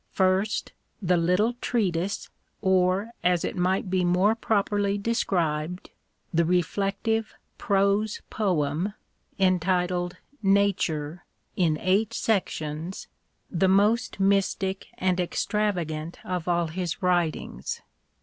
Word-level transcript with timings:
First, 0.13 0.71
the 0.99 1.15
little 1.15 1.53
treatise, 1.61 2.27
or, 2.59 3.11
as 3.23 3.45
it 3.45 3.55
might 3.55 3.91
be 3.91 4.03
more 4.03 4.33
properly 4.33 4.97
described, 4.97 5.91
the 6.33 6.43
reflective 6.43 7.35
prose 7.59 8.19
poem, 8.31 8.95
entitled" 9.37 10.17
Nature," 10.61 11.23
in 11.55 11.77
eight 11.77 12.15
sections, 12.15 13.09
the 13.51 13.67
most 13.67 14.19
mystic 14.19 14.87
and 14.97 15.19
extravagant 15.19 16.17
of 16.25 16.47
all 16.47 16.69
his 16.69 17.03
writings. 17.03 17.83